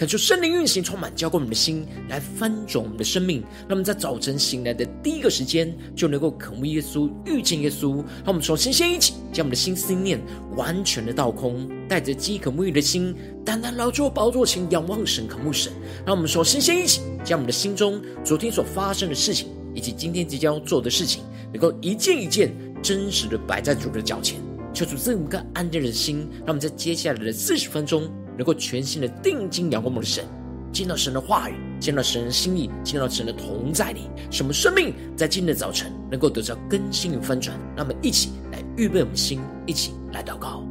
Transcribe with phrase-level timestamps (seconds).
[0.00, 3.42] 恳求圣灵运行，充满浇灌我们的心，来翻转我们的生命。
[3.68, 7.96] 让我们在早晨醒来的第一个时间，就能够渴慕耶稣、遇见耶稣。
[7.96, 10.18] 让我们首先先一起将我们的心思念
[10.56, 13.14] 完全的倒空，带着饥渴沐浴的心，
[13.44, 15.70] 单单来到宝座前仰望神、渴慕神。
[16.06, 22.50] 让我们首先先一起将我们的心中昨天所发生的事情，以及今天即将要做的事情，能够一件一件
[22.82, 24.40] 真实的摆在主的脚前，
[24.72, 26.26] 求主赐我们个安定的心。
[26.38, 28.10] 让我们在接下来的四十分钟。
[28.40, 30.24] 能够全新的定睛仰望我们的神，
[30.72, 37.54] 见到神的话语，见到神的心意，见到神的同在里，使我们生命在今天的早晨能够得到更新与翻转。
[37.76, 40.64] 那么一起来预备我们心，一起来祷告。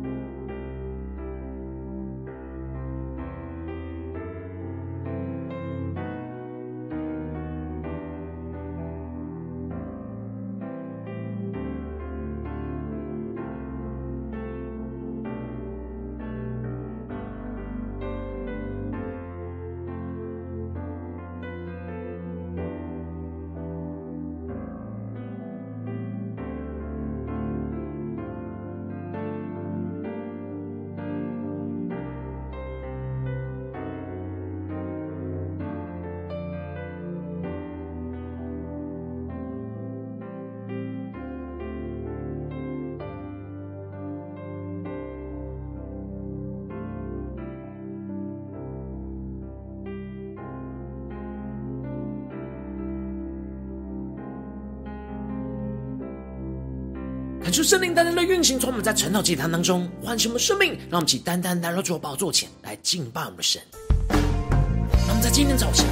[57.60, 63.62] 求圣灵单单的运行，从我们在晨祷祭坛当中唤醒我们生命，让我们起单单来到主的宝座前来敬拜我们的神。
[64.10, 65.86] 让我们在今天早晨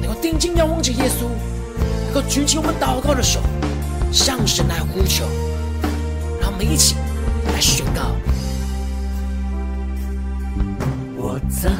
[0.00, 1.24] 能够定睛仰望着耶稣，
[2.04, 3.40] 能够举起我们祷告的手，
[4.12, 5.24] 向神来呼求。
[6.40, 6.94] 让我们一起
[7.52, 8.14] 来宣告：
[11.16, 11.72] 我在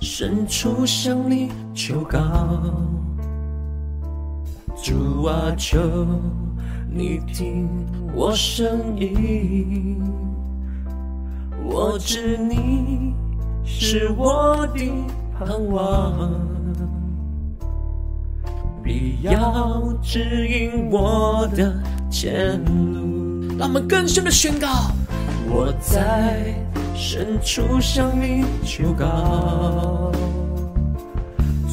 [0.00, 2.18] 深处向你求告，
[4.82, 5.78] 主啊，求
[6.92, 7.68] 你听。
[8.12, 10.02] 我声音，
[11.64, 13.14] 我知你
[13.64, 14.92] 是我的
[15.38, 16.32] 盼望，
[18.82, 21.72] 必要指引我的
[22.10, 23.56] 前路。
[23.56, 24.90] 让我们更深的宣告：
[25.48, 26.52] 我在
[26.94, 30.10] 深处向你求告，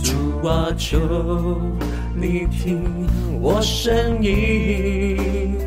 [0.03, 0.99] 主啊，求
[2.15, 3.07] 你听
[3.41, 5.57] 我身影。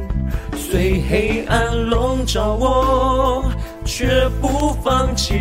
[0.56, 3.44] 虽黑暗笼罩我，
[3.84, 5.34] 却不放弃。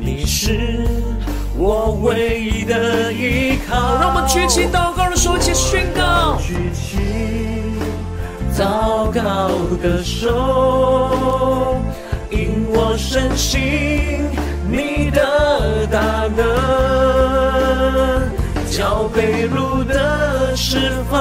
[0.00, 0.86] 你是
[1.56, 3.98] 我唯一的依靠。
[3.98, 6.36] 让我们举起祷告的手，一起宣告。
[6.40, 6.98] 举起
[8.54, 9.48] 祷告
[9.82, 11.80] 的手，
[12.30, 14.28] 因我深信
[14.70, 16.44] 你的大能，
[18.72, 21.20] 叫被掳的释放。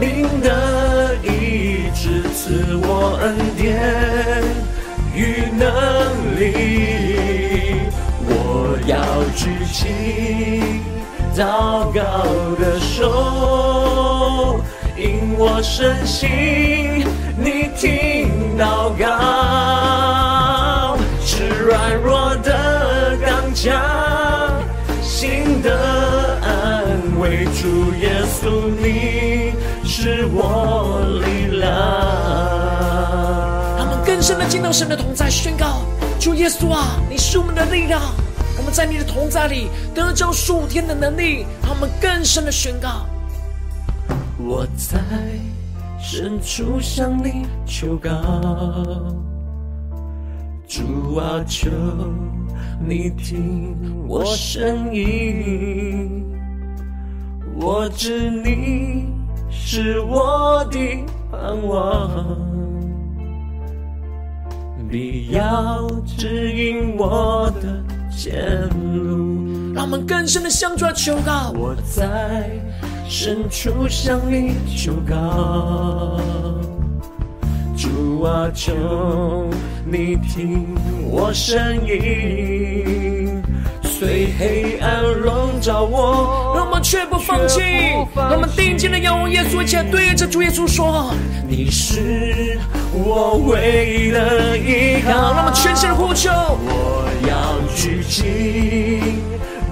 [0.00, 4.42] 灵的医治赐我恩典
[5.14, 5.64] 与能
[6.40, 6.42] 力，
[8.26, 8.98] 我要
[9.36, 10.82] 举起
[11.36, 12.00] 祷告
[12.58, 14.58] 的手，
[14.96, 23.70] 因我深信你听祷告，是软弱的刚强，
[25.22, 25.70] 心的
[26.42, 26.84] 安
[27.20, 29.52] 慰，主耶稣你。
[29.84, 31.70] 是我力量。
[33.78, 35.82] 他们更深的进到神的同在，宣告：
[36.18, 38.02] 主耶稣啊，你是我们的力量。
[38.58, 41.46] 我们在你的同在里得着数天的能力。
[41.62, 43.06] 他们更深的宣告：
[44.38, 44.98] 我在
[46.00, 48.10] 深处向你求告，
[50.66, 51.70] 主啊，求
[52.86, 53.76] 你听
[54.08, 56.24] 我声音，
[57.56, 59.12] 我知你。
[59.54, 60.78] 是我的
[61.30, 62.36] 盼望，
[64.90, 69.72] 你要指引我的前路。
[69.74, 71.52] 让我们更深的向主求告。
[71.54, 72.50] 我在
[73.08, 76.18] 深处向你求告，
[77.76, 79.48] 主啊，求
[79.84, 80.66] 你听
[81.10, 83.42] 我声音。
[83.82, 87.60] 虽黑暗笼罩我，让我们却不放弃，
[88.16, 91.14] 让我们定睛的仰望耶稣，一起来对着主耶稣说：
[91.48, 92.58] 你是
[92.92, 95.10] 我唯一的依靠。
[95.10, 99.00] 让我们全心的呼求，我要举起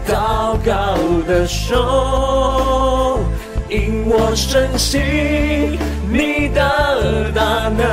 [0.06, 0.96] 祷告
[1.26, 3.20] 的手，
[3.68, 5.00] 因我深信
[6.08, 7.84] 你的大能，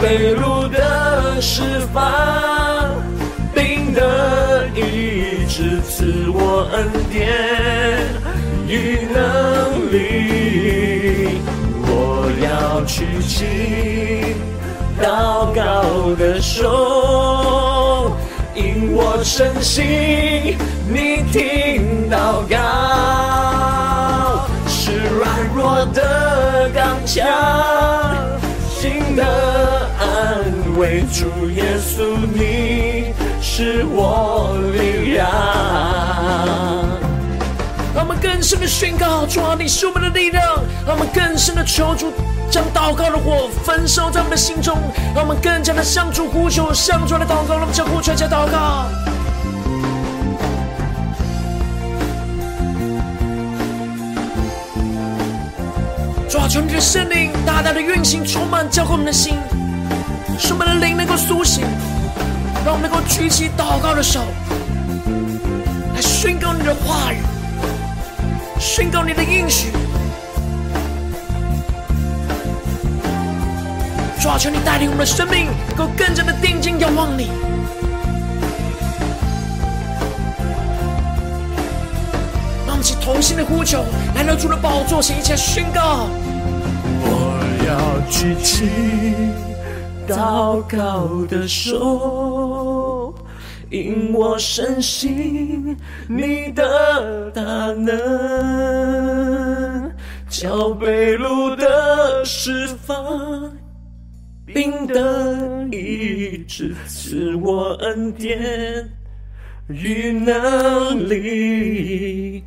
[0.00, 2.02] 被掳的释放，
[3.54, 7.28] 病的医治，赐我恩典
[8.66, 11.40] 与能力。
[11.84, 14.36] 我要举起
[15.00, 18.16] 祷告的手，
[18.54, 20.56] 因我深信
[20.88, 22.56] 你听祷告，
[24.66, 27.26] 是软弱的刚强，
[28.70, 29.81] 心的
[30.22, 31.02] 安慰。
[31.12, 35.28] 主耶稣，你是我力量。
[37.94, 40.44] 让我们更深的宣告，主啊，你是我们的力量。
[40.86, 42.12] 让我们更深的求主，
[42.50, 44.78] 将祷告的火焚烧在我们的心中。
[45.14, 47.54] 让我们更加的向主呼求，向主来祷告。
[47.54, 48.86] 让我们将呼求，加祷告。
[56.28, 59.34] 主啊，求你的圣灵大大的运行，充满教会我们的心，
[60.38, 61.64] 使我们的灵能够苏醒，
[62.64, 64.20] 让我们能够举起祷告的手，
[65.94, 67.18] 来宣告你的话语。
[68.58, 69.72] 宣告你的应许，
[74.20, 77.32] 主啊，求你带领我们的生命，能够更加的定睛仰望你。
[82.64, 86.06] 让我们起同心的呼求，来到主的宝座前，一起宣告。
[87.04, 88.70] 我要举起
[90.08, 93.14] 祷告的手。
[93.70, 95.74] 因我深信
[96.06, 97.90] 你的大能，
[100.28, 103.50] 叫被掳的释放，
[104.44, 108.90] 病的医治，赐我恩典
[109.68, 112.44] 与能力。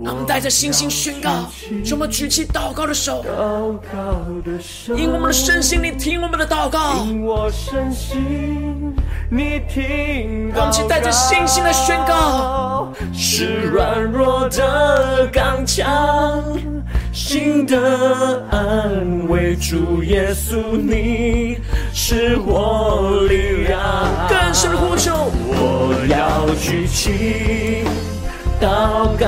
[0.00, 1.28] 让我们带着信心宣告，
[1.84, 3.22] 让我们举起祷告的手，
[4.96, 7.04] 因我们的身心你听我们的祷告，
[9.68, 10.50] 听。
[10.54, 16.42] 让我们带着信心来宣告，是软弱的刚强，
[17.12, 19.54] 心的安慰。
[19.56, 21.58] 主耶稣，你
[21.92, 23.78] 是我力量。
[24.28, 25.12] 更深的呼求，
[25.48, 27.84] 我要举起。
[28.62, 29.26] 祷告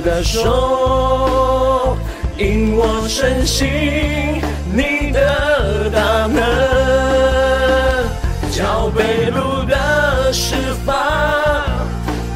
[0.00, 1.96] 的手，
[2.38, 3.66] 因我深信
[4.72, 6.40] 你的大能，
[8.52, 10.54] 脚被掳的释
[10.84, 10.94] 放，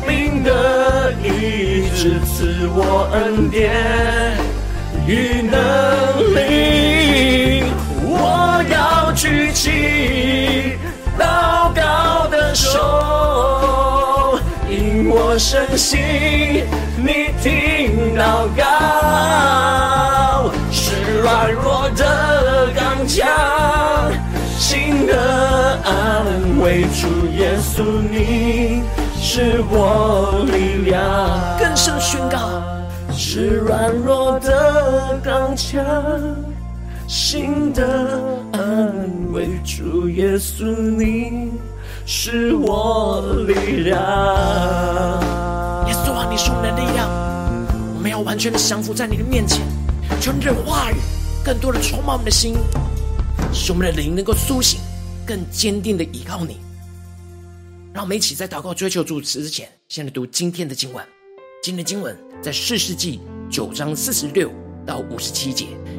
[0.05, 3.71] 病的医治，赐我恩典
[5.07, 5.55] 与能
[6.35, 7.63] 力。
[8.03, 10.77] 我要举起
[11.17, 13.80] 祷告的手。
[15.33, 15.97] 我深信
[16.97, 23.29] 你听祷告，是软弱的刚强，
[24.59, 26.27] 心的安
[26.61, 26.83] 慰。
[27.01, 27.07] 主
[27.39, 28.83] 耶稣，你
[29.21, 31.01] 是我力量。
[31.61, 32.65] 更深宣告，
[33.13, 35.81] 是软弱的刚强，
[37.07, 38.19] 心的
[38.51, 38.93] 安
[39.33, 39.47] 慰。
[39.65, 41.53] 主耶稣，你。
[42.13, 43.97] 是我力量，
[45.87, 47.09] 耶稣啊，你是我们的力量，
[47.95, 49.65] 我们要完全的降服在你的面前，
[50.21, 50.97] 求你的话语
[51.45, 52.57] 更多的充满我们的心，
[53.53, 54.81] 使我们的灵能够苏醒，
[55.25, 56.57] 更坚定的依靠你。
[57.95, 61.07] 让我们一起在祷告追求主之前，先来读今天的经文。
[61.63, 64.51] 今天的经文在四世纪九章四十六
[64.85, 65.69] 到五十七节。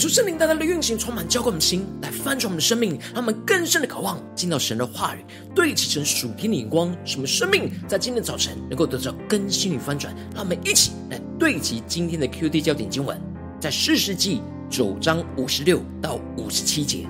[0.00, 5.22] 求圣灵大大的运行，充满浇灌我们的心，来翻转我们的生命，让我们更深的渴望进到神的话语，
[5.54, 10.14] 对齐成属天的眼光，使我们生命在今天早晨能够得到更新与翻转。
[10.34, 13.20] 让我们一起来对齐今天的 QD 焦点经文，
[13.60, 14.40] 在四世纪
[14.70, 17.06] 九章五十六到五十七节。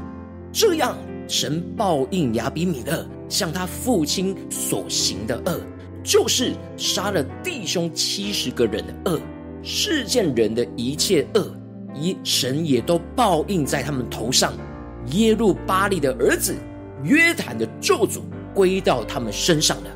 [0.53, 5.61] 这样，神报应亚比米勒向他父亲所行的恶，
[6.03, 9.21] 就是杀了弟兄七十个人的恶，
[9.63, 11.55] 示剑人的一切恶。
[11.95, 14.53] 一神也都报应在他们头上，
[15.13, 16.55] 耶路巴利的儿子
[17.03, 18.21] 约坦的咒诅
[18.55, 19.91] 归到他们身上了。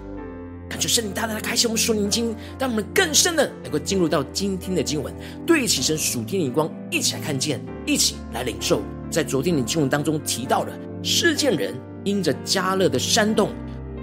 [0.69, 5.15] 感谢圣灵大大的开启我们属灵经，让我们更深的能够进入到今天的经文，
[5.47, 8.81] 对齐神属天的光，一起来看见，一起来领受。
[9.11, 10.73] 在昨天的经文当中提到了，
[11.03, 13.51] 事件人因着迦勒的煽动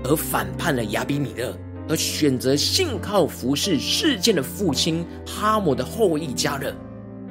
[0.03, 1.53] 而反叛了亚比米勒，
[1.89, 6.73] 而选择信靠服侍事件的父亲哈摩的后裔迦勒。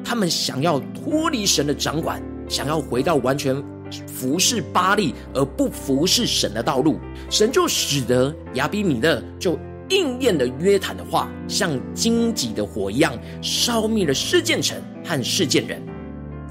[0.04, 3.62] 他们想要脱离神的掌管，想要回到完全
[4.07, 15.83] 服侍巴力而不服侍神的道路，神就使得亚比米勒就应验了约坦的话，像荆棘的火一样烧灭了示剑城和示剑人。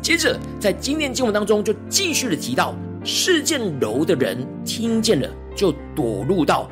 [0.01, 6.69] 接着在今天经文当中就继续的提到，示剑楼的人听见了，就躲入到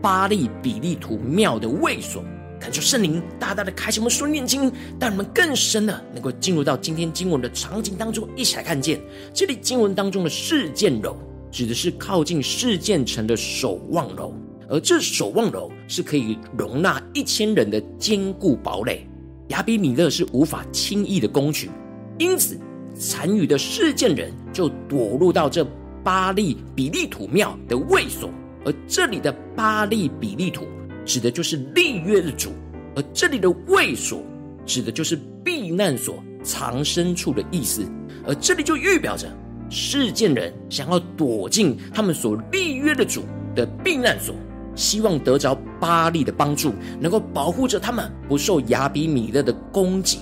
[0.00, 2.22] 巴力比利土庙的卫所。
[2.60, 9.00] 恳求圣灵大大的开启我们属灵眼睛，让我们更深的能够进入到今天经文的场景当中，一起来看见
[9.32, 11.16] 这里经文当中的事件楼，
[11.50, 14.34] 指的是靠近事件城的守望楼，
[14.68, 19.06] 而这守望楼是可以容纳一千人的坚固堡垒，
[19.48, 21.70] 亚比米勒是无法轻易的攻取，
[22.18, 22.58] 因此
[22.94, 25.64] 残余的事件人就躲入到这
[26.02, 28.28] 巴利比利土庙的卫所，
[28.64, 30.66] 而这里的巴利比利土。
[31.08, 32.50] 指的就是立约的主，
[32.94, 34.22] 而这里的卫所
[34.66, 37.82] 指的就是避难所、藏身处的意思，
[38.26, 39.26] 而这里就预表着
[39.70, 43.22] 事件人想要躲进他们所立约的主
[43.54, 44.34] 的避难所，
[44.74, 50.18] 希望得着巴力的帮助，能够保护着他们不受亚比米勒的攻击。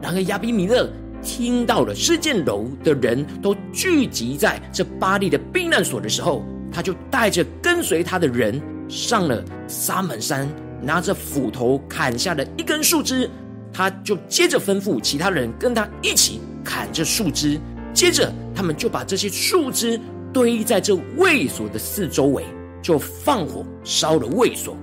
[0.00, 0.88] 然而亚比米勒
[1.24, 8.62] 听到了事件楼的人都聚集在这巴力的避难所的时候，他就带着跟随他的人。
[8.88, 10.48] 上了撒门山，
[10.80, 13.28] 拿着斧头砍下了一根树枝，
[13.72, 17.58] 他就接着吩咐其他人跟他一起砍这树枝。
[17.92, 20.00] 接着，他们就把这些树枝
[20.32, 22.44] 堆在这卫所的四周围，
[22.82, 24.76] 就放火烧了卫所。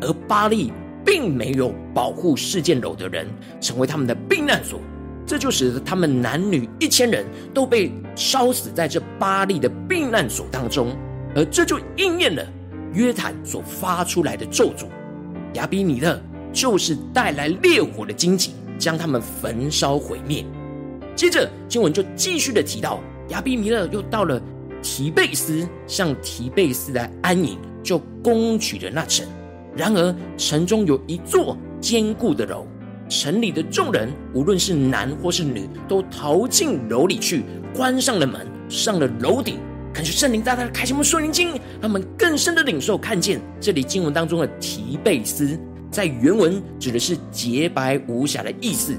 [0.00, 0.72] 而巴利
[1.04, 3.26] 并没有保护事件楼的人，
[3.60, 4.80] 成为他们的避难所，
[5.26, 10.96] 这就使得他们男女一千人都被烧死在这巴利的避难所当中。
[11.34, 12.46] 而这就应验了。
[12.94, 14.86] 约坦所发出来的咒诅，
[15.54, 16.18] 亚比米勒
[16.52, 20.44] 就是带来烈火的荆棘，将他们焚烧毁灭。
[21.16, 24.40] 接着经文就继续的提到，亚比米勒又到了
[24.80, 29.26] 提贝斯，向提贝斯来安营，就攻取了那城。
[29.76, 32.64] 然而城中有一座坚固的楼，
[33.08, 37.42] 城里的众人无论是男或是女，都逃进楼里去，
[37.74, 39.58] 关上了门，上了楼顶。
[39.94, 45.56] 恳求圣灵大大的开启我们属灵经，让我们更深的领受看见这里经文当中的提贝斯，
[45.88, 48.92] 在原文指的是洁白无瑕的意思。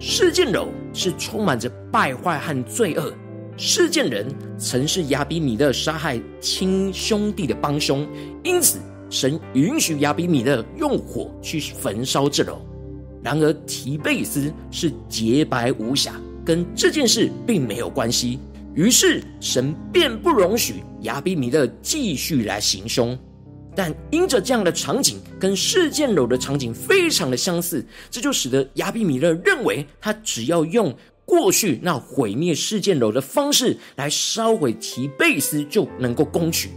[0.00, 3.14] 事件楼是充满着败坏和罪恶。
[3.56, 4.26] 事件人
[4.58, 8.04] 曾是亚比米勒杀害亲兄弟的帮凶，
[8.42, 12.60] 因此神允许亚比米勒用火去焚烧这楼。
[13.22, 18.40] 然而提贝斯是洁白无瑕，跟这件事并没有关系。
[18.74, 23.18] 于是神便不容许亚比米勒继续来行凶，
[23.74, 36.70] 但因着这样的场景跟事件楼的场景非常的相似，这就使得亚比米勒认为他只要用过去那毁灭事件楼的方式来烧毁提贝斯就能够攻取。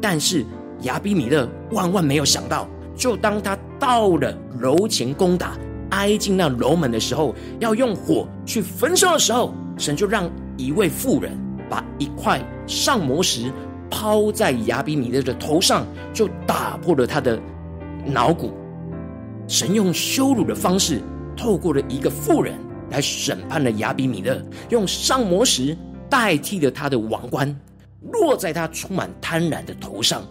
[0.00, 0.44] 但是
[0.82, 5.56] 亚比米勒万万没有想到，就当他到了楼前攻打，
[5.90, 13.50] 挨近那楼门的时候，要用火去焚烧的时候，神就让一位妇人把一块上磨石
[13.90, 17.38] 抛在亚比米勒的头上，就打破了他的
[18.06, 18.52] 脑骨。
[19.48, 21.02] 神用羞辱的方式，
[21.36, 22.54] 透过了一个妇人
[22.90, 25.76] 来审判了亚比米勒，用上磨石
[26.08, 27.54] 代替了他的王冠，
[28.12, 30.22] 落在他充满贪婪的头上，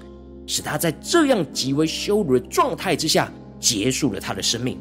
[0.47, 4.79] 使他在这样极为羞辱的状态之下结束了他的生命。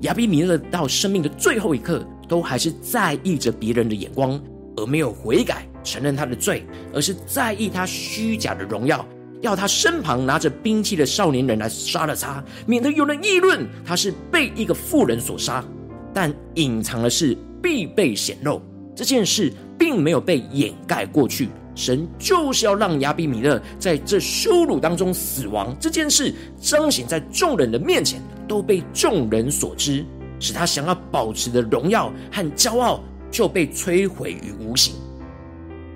[0.00, 4.40] 亚比米勒到生命的最后一刻，都还是在意着别人的眼光，
[4.76, 9.06] 而没有悔改承认他的罪，而是在意他虚假的荣耀，
[9.40, 15.64] 要他身旁拿着兵器的少年人来杀了他，免得有人议论他是被一个妇人所杀。
[16.12, 18.62] 但隐藏的是必被显露。
[18.94, 25.76] 这件事并没有被掩盖过去，神就是要让亚比米勒在这羞辱当中死亡。
[25.80, 30.06] 这件事彰显在众人的面前，都被众人所知，
[30.44, 34.94] 使他想要保持的荣耀和骄傲就被摧毁于无形。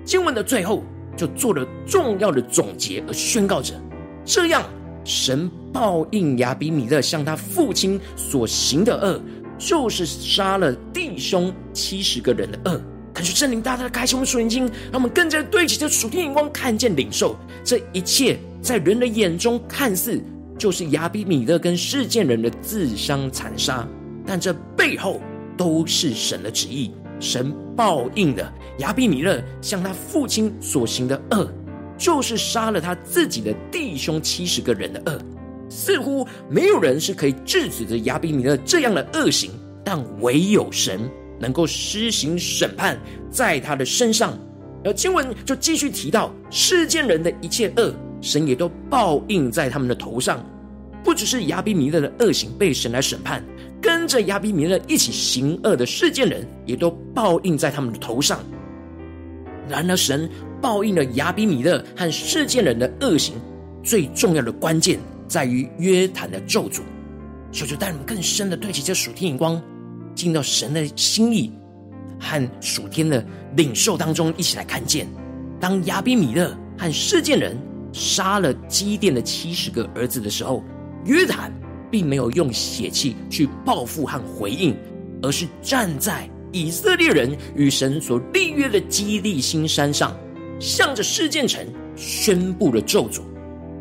[0.03, 0.83] 经文的最后
[1.15, 3.75] 就做了重要的总结，而宣告着：
[4.25, 4.63] 这样，
[5.03, 9.21] 神报应亚比米勒向他父亲所行的恶。
[9.61, 12.81] 就是杀了弟兄七十个人的恶，
[13.13, 20.23] 感谢圣灵大大的开启我们属灵经，让我们更加的对齐着属天眼光，看见领受这一切，在人的眼中看似
[20.57, 23.85] 就是亚比米勒跟示剑人的自相残杀，
[24.29, 25.19] 但这背后
[25.57, 31.51] 都是神的旨意，神报应的亚比米勒向他父亲所行的恶，
[31.97, 35.19] 就是杀了他自己的弟兄七十个人的恶。
[35.67, 39.49] 似乎没有人是可以制止着亚比米勒这样的恶行，
[39.83, 42.95] 但唯有神能够施行审判
[43.31, 44.37] 在他的身上。
[44.85, 50.39] 而经文就继续提到，世间人的一切恶，神也都报应在他们的头上。
[51.03, 53.43] 不只是亚比米勒的恶行被神来审判，
[53.81, 58.39] 跟着亚比米勒一起行恶的示剑人，也都报应在他们的头上。
[59.67, 60.29] 然而，神
[60.61, 63.35] 报应了亚比米勒和示剑人的恶行，
[63.83, 64.99] 最重要的关键。
[65.27, 66.81] 在于约坦的咒诅，
[67.51, 69.61] 求主带你们更深的对齐这属天眼光，
[70.15, 71.53] 进到神的心意
[72.19, 73.23] 和属天的
[73.55, 75.07] 领受当中，一起来看见。
[75.59, 77.55] 当亚比米勒和示剑人
[77.93, 80.63] 杀了基甸的七十个儿子的时候，
[81.05, 81.53] 约坦
[81.91, 84.75] 并没有用血气去报复和回应，
[85.21, 90.15] 而是站在以色列人与神所立约的基利心山上，
[90.59, 93.21] 向着示剑城宣布了咒诅。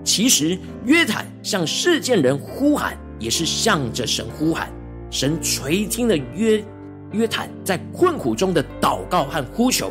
[0.05, 4.71] 其实约坦向示剑人呼喊，也是向着神呼喊。
[5.11, 6.63] 神垂听了约
[7.13, 9.91] 约坦在困苦中的祷告和呼求，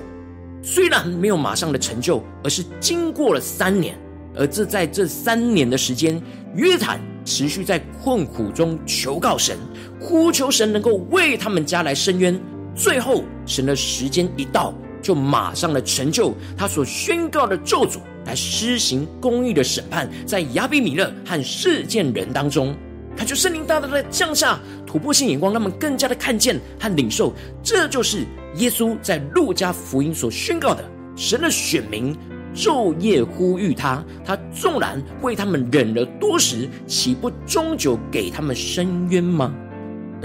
[0.61, 3.95] 虽然没有马上的成就，而是经过了三年。
[4.35, 6.21] 而这在这三年的时间，
[6.55, 9.57] 约坦持续在困苦中求告神，
[9.99, 12.39] 呼求神能够为他们家来伸冤。
[12.73, 17.99] 最后，神的时间一到，就马上的成就他所宣告的咒诅。
[18.25, 22.75] 来施行公义的审判，在亚比米勒和示剑人当中，
[23.15, 30.83] 他就圣灵大大的降下突破性眼光，让我们更加的看见和领受，这就是耶稣在路加福音所宣告的：
[31.15, 32.13] 神的选民
[32.57, 39.53] 昼夜呼吁他，他纵然为他们忍了多时，岂不终久给他们伸冤吗？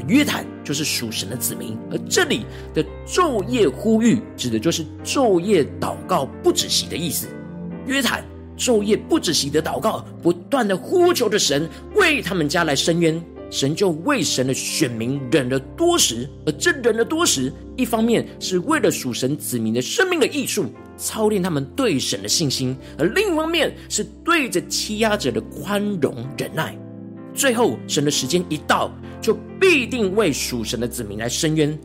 [0.08, 7.28] 约坦就是属神的子民，而这里的昼夜呼吁，指的就是昼夜祷告不止息的意思。
[7.86, 8.24] 约坦
[8.56, 16.26] 昼夜不止息的祷告，不断的呼求着神为他们家来伸冤，神就为神的选民忍了多时。
[16.46, 20.64] 而这忍了多时，一方面是为了属神子民的生命的益处，
[20.96, 26.74] 操练他们对神的信心；而另一方面是对着欺压者的宽容忍耐。
[27.34, 31.78] 最后，神的时间一到，就必定为属神的子民来伸冤。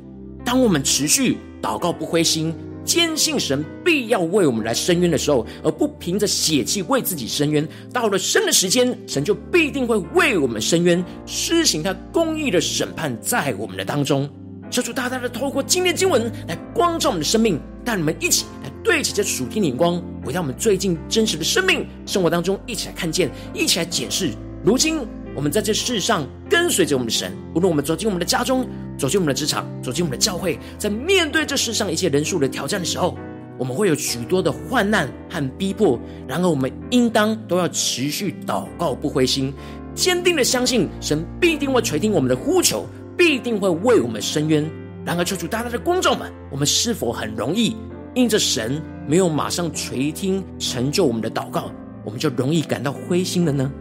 [0.46, 2.56] 当我们持续祷告不灰心。
[2.88, 14.28] 坚信神必要为我们来伸冤的时候，而不凭着血气为自己伸冤，到了神的时间，神就必定会为我们伸冤，施行他公义的审判在我们的当中。
[14.72, 24.32] 求主大大的透过今天经文来光照我们的生命，带你们一起来对齐这属天的眼光，回到我们最近真实的生命生活当中，一起来看见，一起来检视。
[24.64, 25.00] 如今
[25.38, 28.68] 我们在这世上跟随着我们的神，无论我们走进我们的家中。
[28.98, 33.16] 走进我们的职场，走进我们的教会，在面对这世上一切人数的挑战的时候，
[33.60, 36.00] 我们会有许多的患难和逼迫。
[36.28, 39.54] 然而，我们应当都要持续祷告，不灰心，
[39.94, 44.68] 坚定的相信神必定会垂听我们的呼求，必定会为我们伸冤。
[45.06, 47.78] 然而，求主大大的光照们，我们是否很容易
[48.16, 51.72] 因着神没有马上垂听成就我们的祷告，
[52.04, 53.72] 我们就容易感到灰心了呢？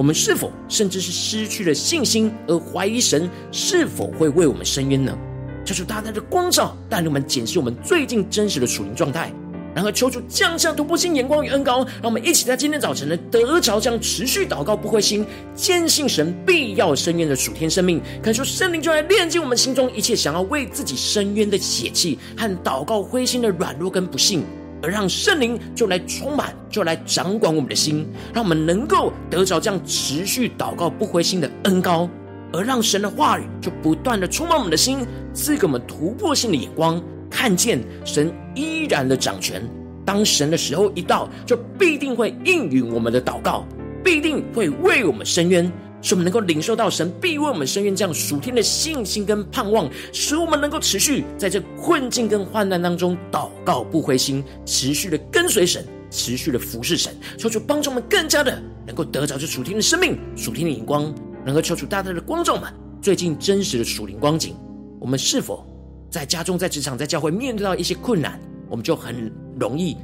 [0.00, 5.14] 我们是否甚至是失去了信心，而怀疑神是否会为我们伸冤呢？
[5.62, 9.30] 求主大大的光照，带领我们检视我们最近真实的属灵状态。
[9.74, 15.22] 然后求主降下突破性眼光与恩膏，让我们一起在今天早晨的得着将持续祷告不灰心，
[15.54, 18.00] 坚信神必要伸冤的属天生命。
[18.22, 24.44] 恳求圣灵就来炼净我们心中一切想要为自己伸冤的血气和祷告灰心的软弱跟不信。
[24.82, 32.08] 而让圣灵就来充满，就来掌管我们的心，让我们能够得着这样持续祷告不灰心的恩膏，
[32.52, 39.62] 而让神的话语就不断的充满我们的心，赐给我们突破性的眼光，看见神依然的掌权。
[40.04, 43.64] 当神的时候一到，就必定会应允我们的祷告，
[44.02, 45.70] 必定会为我们伸冤。
[46.02, 64.56] 使我们能够领受到神必为我们伸冤这样属天的信心跟盼望，使我们能够持续在这困境跟患难当中祷告不灰心，持续的跟随神，持续的服侍神，求主帮助我们更加的能够得着这属天的生命、属天的眼光，能够求主大大的光照们最近真实的属灵光景，
[64.98, 65.66] 我们是否
[66.10, 69.96] 在家中、在职场、在教会面对到一些困难，我们就很容易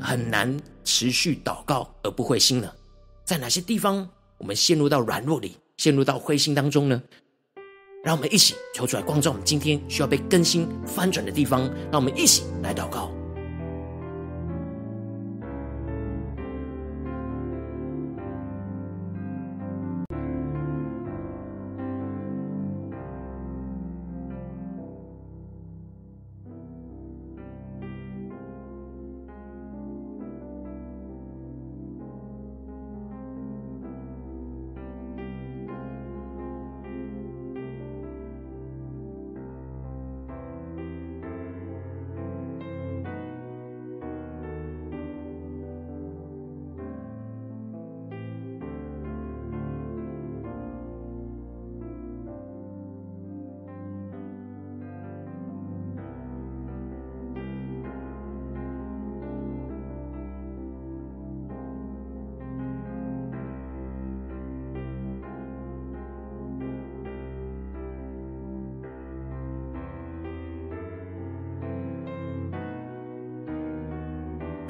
[0.00, 2.70] 很难持续祷告而不灰心呢？
[3.24, 4.08] 在哪些地方？
[4.42, 7.00] 我们陷入到软弱里，陷入到灰心当中呢？
[8.02, 11.62] 让我们一起求出来光照我们今天需要被更新翻转的地方。
[11.92, 13.12] 让我们一起来祷告。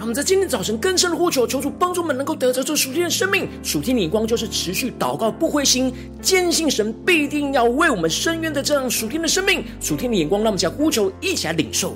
[0.03, 3.49] 我们在今天早晨更深的呼求，求主帮助我们能够得着这属天的生命。
[3.63, 9.65] 属天的眼光就是持续祷告，不灰心，坚信神必定要为我们伸冤的这样属天的生命。
[9.81, 11.95] 属天的眼光，让我们一起来呼求，一起来领受。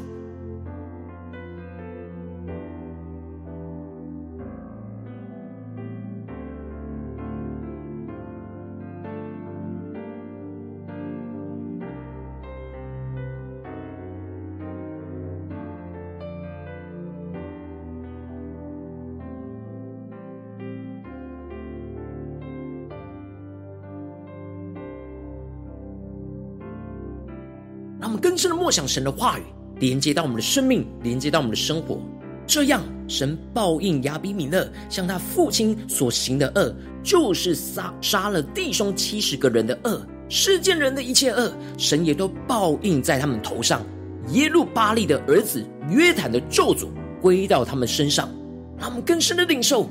[28.67, 29.43] 默想神的话语，
[29.79, 32.03] 连接到我们的生命，连接到我们的生活。
[32.49, 43.87] 这样，神报应亚比米勒向他父亲所行的恶，就是杀杀了弟兄七十个人的恶，世间人的一切恶，神也都报应在他们头上。
[44.31, 46.89] 耶路巴利的儿子约坦的咒诅
[47.23, 48.29] 归到他们身上。
[48.77, 49.89] 让我们更深的领受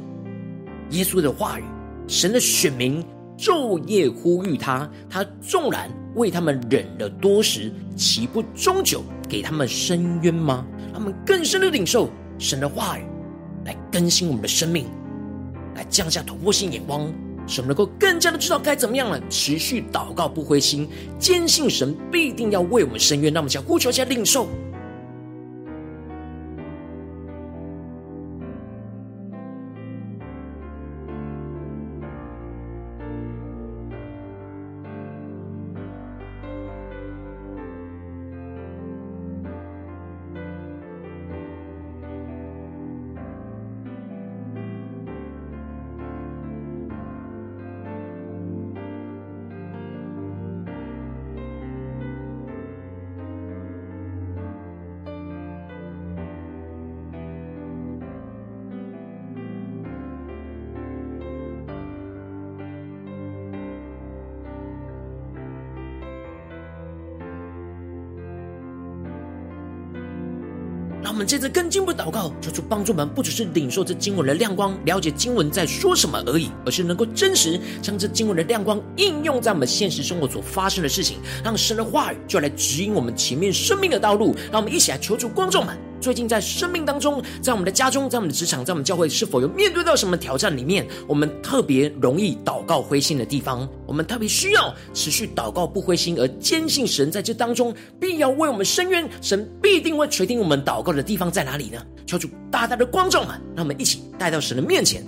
[0.89, 1.63] 耶稣的话语，
[2.09, 3.01] 神的选民。
[3.37, 10.65] 昼夜呼吁他，他纵然为他们忍了多时，岂不终久给他们伸冤吗？
[10.93, 13.03] 他们更深的领受神的话语，
[13.65, 14.87] 来更新我们的生命，
[15.75, 17.11] 来降下突破性眼光，
[17.45, 19.19] 使我们能够更加的知道该怎么样了。
[19.29, 20.87] 持续祷告不灰心，
[21.19, 23.33] 坚信神必定要为我们伸冤。
[23.33, 24.47] 让我们想呼求一下领受。
[71.05, 84.35] 让我们接着更进一步祷告，求主帮助我们，不只是领受这经文的亮光，了解经文在说什么而已，而是能够真实将这经文的亮光应用在我们现实生活所发生的事情，让神的话语就来指引我们前面生命的道路。
[84.51, 85.77] 让我们一起来求助观众们。
[86.01, 93.67] 最近在生命当中，在我们的家中，在我们的职场，在我们教会，是否有面对到什么挑战里面，我们特别容易祷告灰心的地方？
[93.87, 101.83] 我们特别需要持续祷告不灰心，而坚信神在这当中必要为我们伸冤，神必定会垂听我们祷告的地方在哪里呢？
[102.05, 105.03] 求主大大的光照们，让我们一起带到神的面前，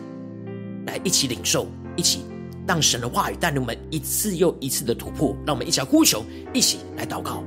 [0.88, 2.22] 来一起领受，一起
[2.68, 5.36] 让神的话语带领我们一次又一次的突破。
[5.46, 6.24] 让我们一起来呼求，
[6.54, 7.44] 一起来祷告。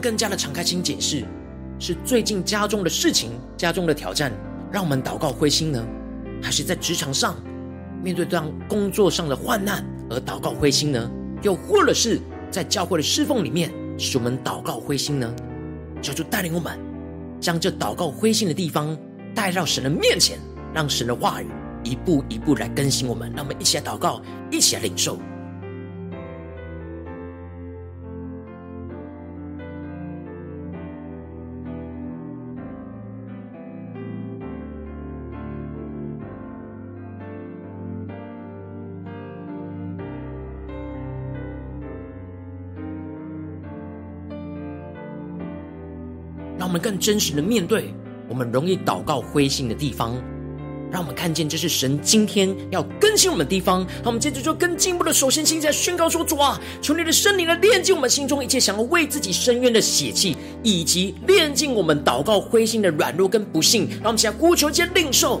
[0.00, 1.24] 更加的敞开心检视，
[1.78, 4.32] 是最近家中的事情、家中的挑战，
[4.72, 5.86] 让我们祷告灰心呢？
[6.42, 7.36] 还是在职场上
[8.02, 11.10] 面对这样工作上的患难，而祷告灰心呢？
[11.42, 12.18] 又或者是
[12.50, 15.34] 在教会的侍奉里面，使我们祷告灰心呢？
[16.00, 16.78] 求主带领我们，
[17.40, 18.96] 将这祷告灰心的地方
[19.34, 20.38] 带到神的面前，
[20.74, 21.46] 让神的话语
[21.84, 23.30] 一步一步来更新我们。
[23.36, 25.18] 让我们一起来祷告，一起来领受。
[46.80, 47.94] 更真实的面对
[48.28, 50.14] 我们容易祷告灰心的地方，
[50.90, 53.86] 让我们看见这是神今天要更新我们的地方。
[54.02, 63.88] 那我们接着就更进一步的，首先现在宣告说：主啊，求你的圣灵来炼净我们心中一切想要为自己伸冤的血气，以及炼净我们祷告灰心的软弱跟不幸。
[63.90, 65.40] 让我们现在呼求，接领受。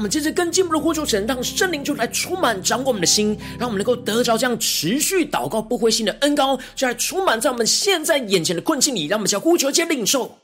[0.00, 10.38] 我们接着更进一步的呼求神，让圣灵就来充满掌管我们的心，让我们能够得着这样持续祷告不灰心的恩膏，就来充满在我们现在眼前的困境里，让我们向呼求接领受。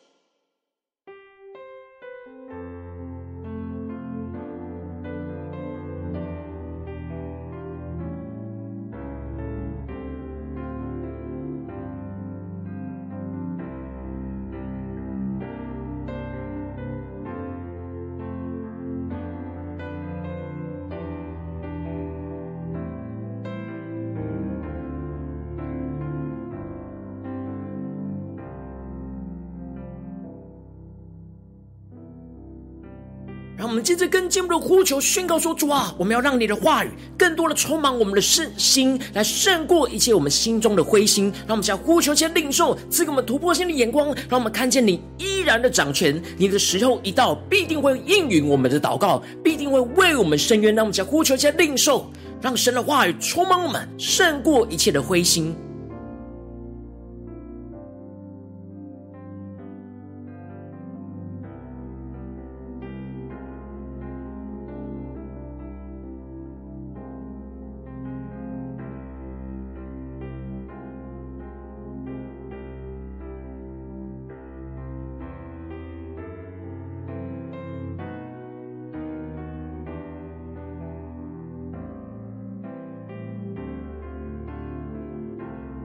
[33.87, 41.33] 接着跟进一步的呼求宣告说：主啊，我们要让你的话语更多的充满我们的圣心，来胜过一切我们心中的灰心。
[41.47, 46.21] 让我们将呼求前领受，赐给我们突破性的眼光，让我们看见你依然的掌权。
[46.37, 50.75] 你的时候一到，必定会应允我们的祷告，必定会为我们伸冤。
[50.75, 52.11] 让我们将呼求前领受，
[52.43, 55.55] 让神的话语充满我们，胜过一切的灰心。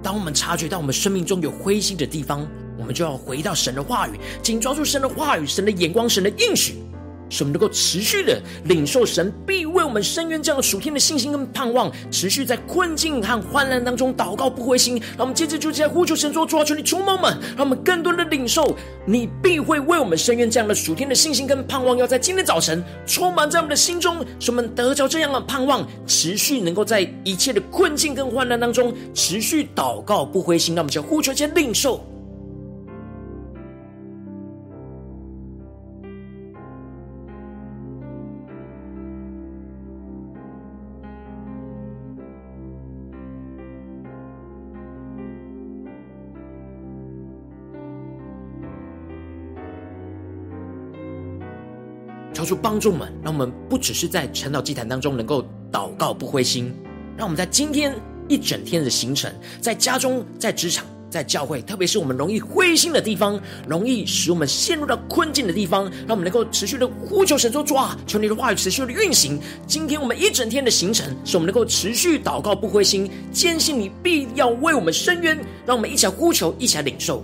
[0.04, 6.76] 当我们察觉到我们生命中有灰心的地方，我们就要回到神的话语，紧抓住神的话语、神的眼光、神的应许，
[7.32, 15.02] 使我们能够持续的领受神必为我们伸冤这样的属天的信心跟盼望，持续在困境和患难当中祷告不灰心。
[15.18, 30.76] 让我们接着就在呼求神说：主啊，求你充满们，让我们更多的领受你必会为我们伸冤这样的属天的信心跟盼望，要在今天早晨充满在我们的心中，使我们得着这样的盼望，持续能够在一切的困境跟患难当中持续祷告不灰心。
[30.76, 32.06] 让我们就呼求，先领受。
[52.42, 56.74] 求主帮助我们，让我们不只是在晨祷祭坛当中能够祷告不灰心，
[57.16, 57.96] 让我们在今天
[58.28, 69.40] 一整天的行程，在家中、在职场、在教会，特别是我们容易灰心的地方，容易使我们陷入到困境的地方，让我们能够持续的呼求神说：主啊，求你的话语持续的运行。
[69.68, 75.38] 今天我们一整天的行程，使我们能够持续祷告不灰心，坚信你必要为我们伸冤。
[75.66, 77.24] 让我们一起来呼求，一起来领受。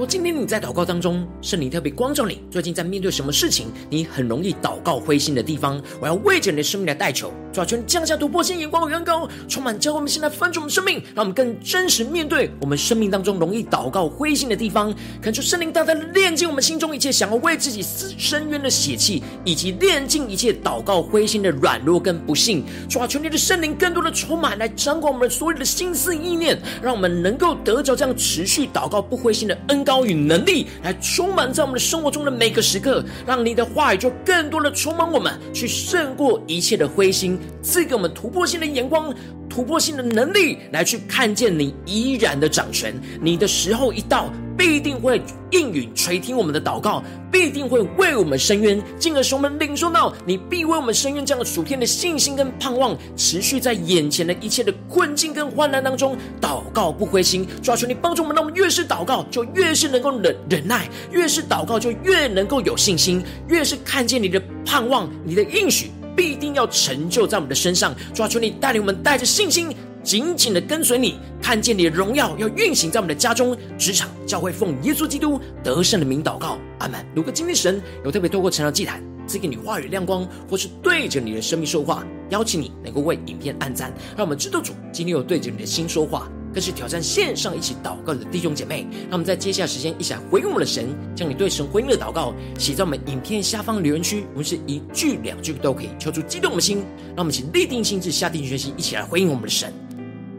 [0.00, 17.84] 如果今天你在祷告当中，圣灵特别光照你，最近在面对什么事情，你很容易祷告灰心的地方，我要为着你的生命来代求，主啊，求你降下突破性眼光和恩膏，充满教会，我们现在翻转我们生命，让我们更真实面对我们生命当中容易祷告灰心的地方，恳求圣灵大大炼净我们心中一切想要为自己
[18.16, 22.64] 深渊的血气，以及炼净一切祷告灰心的软弱跟不信。
[22.88, 29.89] 主啊，求你的圣灵更多的充满来掌管我们所有的心思意念，让我们能够得着这样持续祷告不灰心的恩膏。
[29.90, 39.12] 高与能力来充满在我们的生活中的每个时刻，让你的话语就更多的充满我们，去胜过一切的灰心，赐给我们突破性的眼光、
[39.50, 42.94] 突破性的能力，来去看见你依然的掌权。
[43.20, 57.44] 你的时候一到，必定会应允垂听我们的祷告，必定会为我们伸冤，进而使我们领受到你必为我们伸冤这样的属天的信心跟盼望，持续在眼前的一切的困境跟患难当中祷告不灰心。
[57.60, 67.94] 主啊，求你帮助我们，让我们越是祷告，就越是能够忍忍耐；越是祷告，就越能够有信心；越是看见你的盼望，你的应许必定要成就在我们的身上。
[68.12, 69.74] 抓住，你带领我们，带着信心。
[70.02, 77.02] 紧紧的跟随你，看见你的荣耀要运行在我们的家中、职场、教会，奉耶稣基督得胜的名祷告，阿门。
[77.14, 86.30] 如果今天神有特别透过晨祷祭坛赐给你话语亮光，或是对着你的生命说话，邀请你能够为影片按赞，让我们知道主今天有对着你的心说话。
[86.52, 96.78] 更是挑战线上一起祷告的弟兄姐妹，让我们在接下来时间一起来回应我们的神，将你对神回应的祷告写在我们影片下方留言区，我们是一句两句都可以，敲出激动我们的心。
[97.08, 99.72] 让我们请立定心志，下定决心，一起来回应我们的神。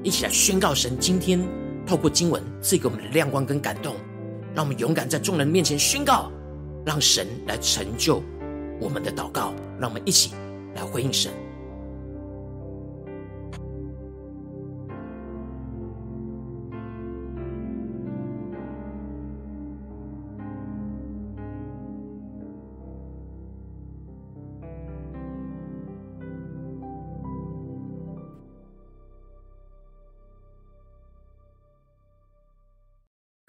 [0.03, 1.39] 一起来宣告神今天
[1.85, 3.95] 透过经文赐给我们的亮光跟感动，
[4.55, 6.31] 让我们勇敢在众人面前宣告，
[6.85, 8.23] 让神来成就
[8.79, 10.31] 我们的祷告，让我们一起
[10.75, 11.31] 来回应神。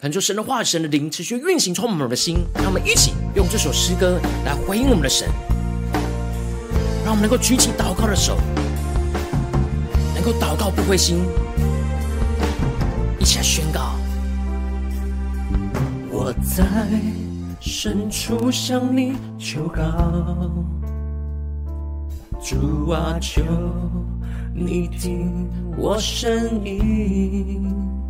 [0.03, 2.45] 恳求神的话、神的灵持续运行，充满我们的心。
[2.57, 5.29] 让我们一起用这首诗歌来回应我们的神，
[7.05, 8.37] 让我们能够举起祷告的手，
[10.13, 11.25] 能够祷告不灰心。
[13.21, 13.93] 一起来宣告：
[16.11, 16.67] 我在
[17.61, 19.85] 深处向你求告，
[22.43, 23.41] 主啊，求
[24.53, 25.49] 你听
[25.79, 28.02] 我声音。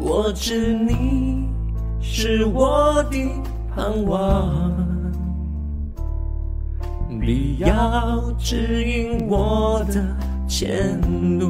[0.00, 1.48] 我知你
[2.00, 3.18] 是我的
[3.74, 4.72] 盼望，
[7.08, 10.04] 你要指引我的
[10.46, 11.00] 前
[11.38, 11.48] 路。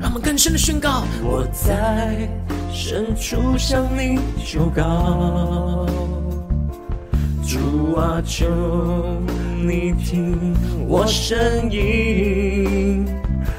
[0.00, 2.28] 让我们更深的宣告：我在
[2.70, 5.86] 深处向你求告，
[7.44, 8.46] 主啊，求
[9.64, 10.54] 你听
[10.88, 13.06] 我声音，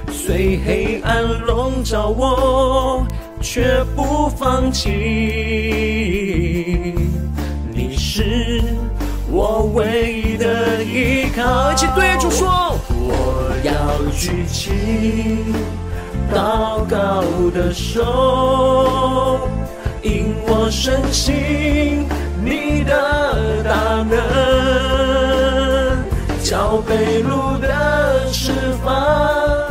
[0.10, 3.06] 虽黑暗笼罩我。
[3.44, 4.90] 却不放弃，
[7.72, 8.64] 你是
[9.30, 11.72] 我唯一的依靠。
[11.72, 14.72] 一起对主说：我要举起
[16.34, 17.22] 祷告
[17.54, 19.48] 的手，
[20.02, 22.08] 因我深信
[22.44, 24.18] 你的大能，
[26.42, 29.63] 叫被掳的释放。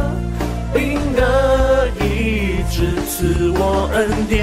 [3.23, 4.35] 赐我恩典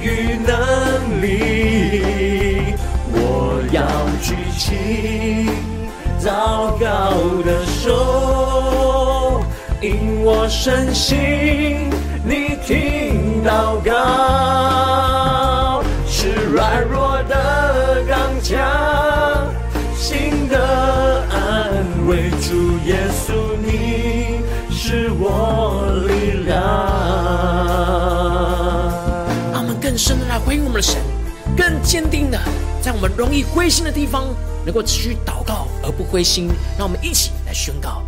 [0.00, 2.72] 与能力，
[3.12, 3.84] 我要
[4.22, 5.50] 举起
[6.18, 7.12] 祷告
[7.44, 9.44] 的手，
[9.82, 11.90] 因我深信
[12.24, 13.92] 你听祷告
[16.08, 16.32] 是。
[16.54, 18.56] 软弱的刚强，
[19.94, 20.56] 心的
[21.30, 22.30] 安慰。
[22.40, 24.25] 主耶稣，你
[24.88, 26.62] 是我力量。
[29.52, 31.02] 让我们更深的来回应我们的神，
[31.56, 32.38] 更坚定的
[32.80, 34.28] 在我们容易灰心的地方，
[34.64, 36.48] 能够持续祷告而不灰心。
[36.78, 38.04] 让我们一起来宣告：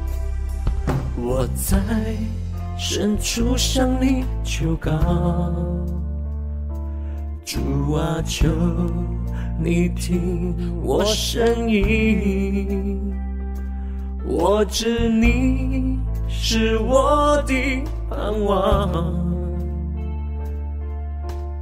[1.21, 1.81] 我在
[2.79, 4.93] 深处向你求告。
[7.45, 8.47] 主啊，求
[9.59, 13.13] 你听我声音，
[14.25, 15.99] 我知你
[16.29, 17.55] 是我的
[18.09, 19.15] 盼望，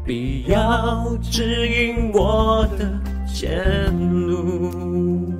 [0.05, 3.01] 必要指引我的
[3.33, 5.33] 前路。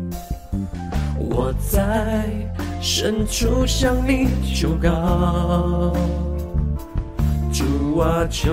[1.19, 2.25] 我在
[2.81, 5.93] 深处向你求告，
[7.53, 8.51] 主啊，求。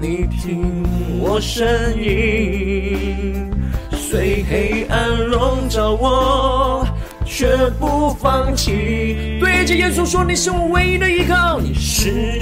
[0.00, 0.84] 你听
[1.20, 1.66] 我声
[2.00, 3.50] 音，
[3.90, 6.86] 虽黑暗笼罩我，
[7.28, 9.38] 却不放弃。
[9.38, 12.40] 对着耶稣说：“你是我唯一的依靠，你是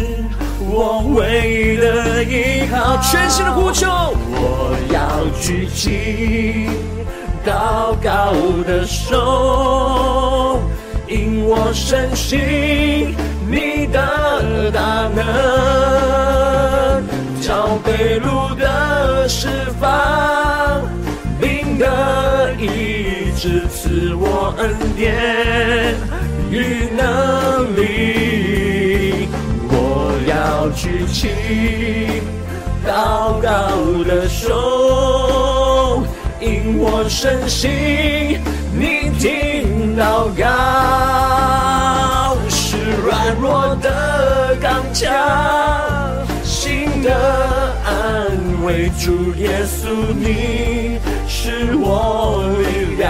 [0.61, 3.87] 我唯一的依靠。”全新的呼求，
[4.31, 6.71] 我要举起
[7.45, 8.33] 高高
[8.65, 10.61] 的手，
[11.09, 13.15] 因我深信
[13.51, 15.25] 你的大能。
[17.43, 20.83] 叫被掳的释放，
[21.41, 22.96] 病的医
[23.37, 25.95] 治，赐我恩典
[26.51, 29.29] 与能力。
[29.69, 31.29] 我要举起
[32.87, 33.45] 祷告
[34.05, 36.03] 的手，
[36.41, 38.41] 因我深信
[38.73, 40.45] 你听祷告，
[42.49, 45.13] 是软弱的刚强。
[46.43, 47.13] 心的
[47.85, 49.85] 安慰，主耶稣，
[50.19, 50.99] 你
[51.47, 53.09] 是我力量。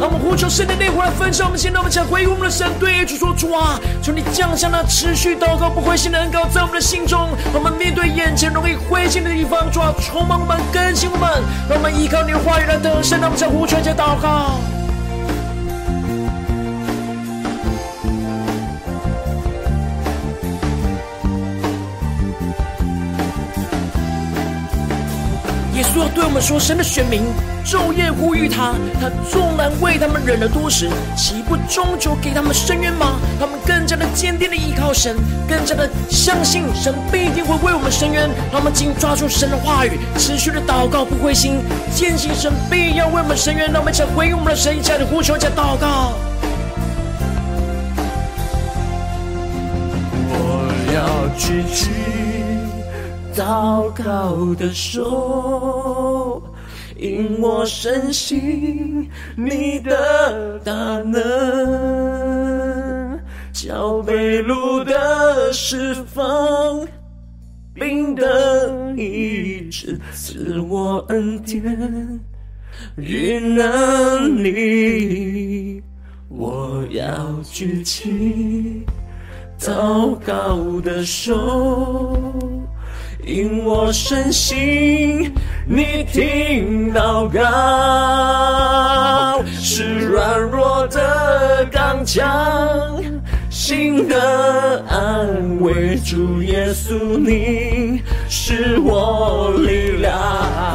[0.00, 7.28] 让我们呼求圣的烈火来焚烧我们心，让我们想回应我们的神，对主说：主啊，求你降下那持续祷告不灰心的恩膏在我们的心中。
[7.52, 11.28] 让我们面对眼前容易灰心的地方，主啊，充满我们，更新我们，
[11.68, 13.20] 让我们依靠你的话语来得胜。
[13.20, 14.58] 让我们在呼求下祷告。
[25.98, 27.24] 主要对我们说：“神的选民
[27.66, 33.18] 昼夜呼吁他，他纵然为他们忍了多时，岂不终究给他们伸冤吗？
[33.40, 35.16] 他们更加的坚定的依靠神，
[35.48, 38.30] 更加的相信神必定会为我们伸冤。
[38.52, 43.68] 他们紧抓住神的话语，持续的祷告，不灰心，坚信神必要为我们伸冤。
[43.72, 46.12] 让我们一起回应我们的神，一起来呼求，一起祷告。
[50.30, 51.90] 我要举起。”
[53.38, 56.42] 祷告的手，
[56.96, 60.72] 因我深信你的大
[61.04, 61.22] 能，
[63.52, 66.84] 叫被掳的释放，
[67.74, 72.20] 病的医治，赐我恩典
[72.96, 75.80] 与能力。
[76.28, 78.84] 我要举起
[79.60, 82.67] 祷告的手。
[83.28, 85.34] 因我深信
[85.66, 87.44] 你听祷告，
[89.60, 92.24] 是软弱的刚强，
[93.50, 95.98] 心的安慰。
[95.98, 100.18] 主耶稣，你是我力量。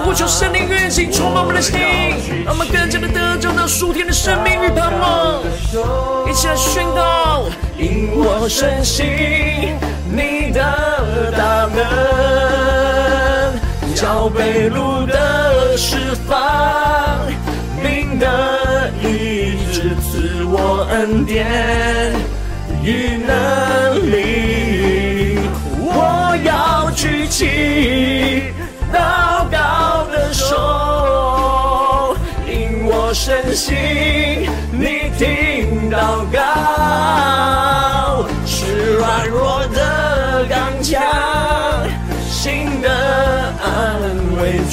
[0.06, 1.80] 呼求圣灵运行，充满我们的心，
[2.46, 5.42] 让我们更加的得着那属天的生命与盼望。
[6.30, 7.46] 一起来宣告，
[7.80, 9.08] 因我深信
[10.10, 10.62] 你的
[11.38, 11.84] 大能。
[13.96, 16.38] 叫被掳的释放，
[17.82, 22.12] 病的医治，赐我恩典
[22.84, 23.32] 与能
[24.12, 25.40] 力。
[25.80, 28.52] 我要举起
[28.92, 33.74] 祷告的手，因我深信
[34.74, 38.13] 你听祷告，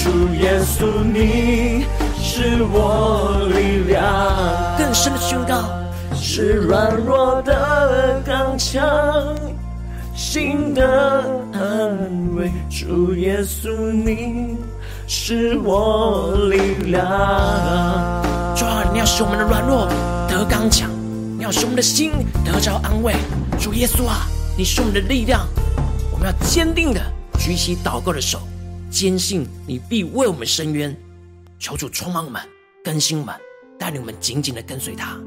[0.03, 1.85] 主耶稣，你
[2.23, 4.03] 是我力量。
[4.79, 5.69] 更深的宣告，
[6.15, 8.83] 是软弱的刚强，
[10.17, 11.23] 心的
[11.53, 14.57] 安慰，主耶稣，你
[15.07, 17.05] 是我力量。
[18.57, 19.87] 主啊，你要使我们的软弱
[20.31, 20.89] 得刚强，
[21.37, 22.11] 你要使我们的心
[22.43, 23.15] 得着安慰。
[23.59, 24.27] 主耶稣啊，
[24.57, 25.47] 你是我们的力量，
[26.11, 27.03] 我们要坚定的
[27.39, 28.41] 举起祷告的手。
[28.91, 30.95] 坚信你必为我们伸冤。
[31.59, 32.43] 求主充满我们，
[32.83, 33.35] 更新我们，
[33.79, 35.21] 带领我们紧紧的跟随他。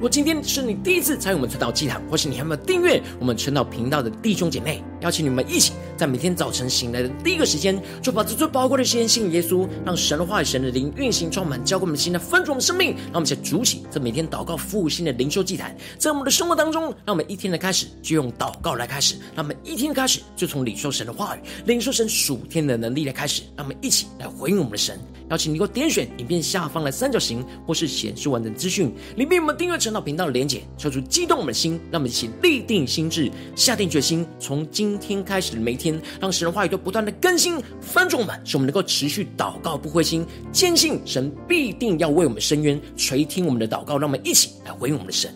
[0.00, 12.92] 如果今天是你第一次参与我们晨祷祭坛，或是你还没有订阅我们晨祷频道的弟兄姐妹，邀请你们一起在每天早晨醒来的第一个时间，就把这最宝贵的时间献给耶稣，让神的话语、神的灵运行充满，浇灌我们新的心，来分足我们生命。
[13.12, 24.98] 让我们一起筑起这每天祷告复兴的灵修祭坛，在我们的生活当中，让我们一天的开始就用祷告来开始，让我们一天的开始就从领受神的话语、领受神属天的能力来开始，让我们一起来回应我们的神。
[25.28, 45.28] 邀请你给我点选影片下方的三角形，或是显示完整资讯里面，我们订阅晨祷频道的连结，求主激动我们的心，让我们一起立定心智，下定决心，从今天开始的每一天，让神的话语都不断的更新翻转我们，使我们能够持续祷告不灰心，坚信神必定要为我们伸冤，垂听我们的祷告，让我们一起来回应我们的神。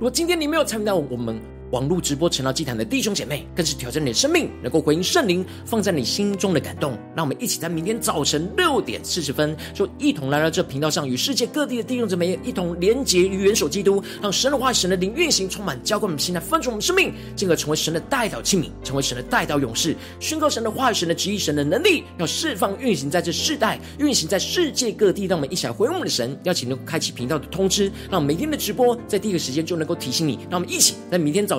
[0.00, 1.40] 果今天你没有参与到我们
[1.72, 6.92] 网络直播成了祭坛的弟兄姐妹，更是挑战你的生命，能够回应圣灵放在你心中的感动。
[7.16, 25.24] 让我们一起在明天早晨六点四十分，就一同来到这频道上，与世界各地的弟兄姊妹一同连结与元首基督，让神的话语、神的灵运行，充满浇灌我们心，来分足我们生命，进而成为神的代祷器皿，成为神的代祷勇士，宣告神的话语、神的旨意、神的能力，要释放运行在这世代，运行在世界各地。
[25.24, 30.38] 让我们一起来回应我们的神，邀请能够开启频道的通知，让每天的直播在第一个时间就能够提醒你。
[30.50, 31.58] 让我们一起在明天早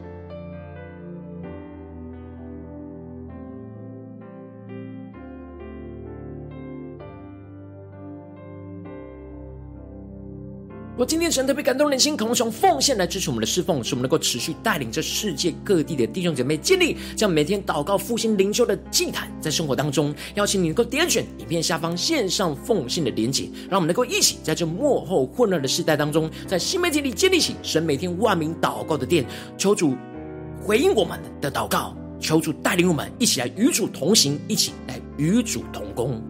[11.01, 29.25] 我今天神特别感动人心，渴望从奉献来支持我们的侍奉，使我们能够持续带领着世界各地的弟兄姐妹建立这样每天祷告复兴灵修的祭坛，在生活当中，邀请你能够点选影片下方线上奉献的连结，让我们能够一起在这幕后混乱的时代当中，在新媒体里建立起神每天万名祷告的殿。
[29.57, 29.95] 求主
[30.61, 36.21] 回应我们的祷告，求主带领我们一起来与主同行，一起来与主同工。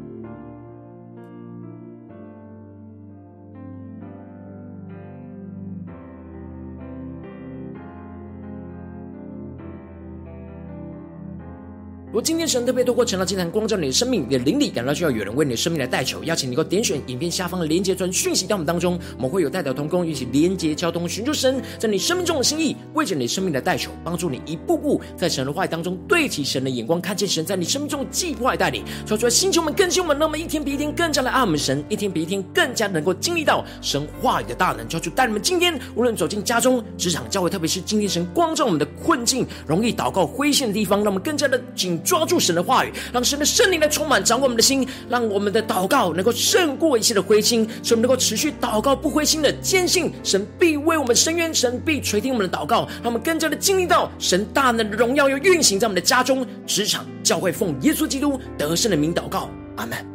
[12.11, 42.00] 如果今天神特别透过晨祷祭坛光照你的生命，你的灵力感到需要有人为你的生命来代求，邀请你能够点选影片下方的连结传讯息到我们当中，我们会有代表同工一起连结交通，寻求神在你生命中的心意，为着你生命来代求，帮助你一步步在神的话语当中对齐神的眼光，看见神在你生命中的计划带领，说出来星球们更新我们，让我们一天比一天更加的爱我们神，一天比一天更加能够经历到神话语的大能，求主带你们今天无论走进家中、职场、教会，特别是今天神光照我们的困境、容易祷告灰心的地方，让我们更加的紧。
[42.03, 60.10] 抓住神的话语，让神的圣灵来充满掌管我们的心，让我们的祷告能够胜过一切的灰心，使我们能够持续祷告不灰心的坚信神必为我们伸冤，神必垂听我们的祷告，让我们更加的经历到神大能的荣耀又运行在我们的家中、职场、教会，奉耶稣基督得胜的名祷告，阿门。